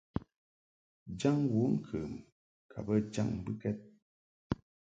Jaŋ 1.19 1.37
wəŋkəm 1.53 2.11
ka 2.71 2.77
bə 2.85 2.93
jaŋ 3.13 3.27
mbɨkɛd. 3.39 3.77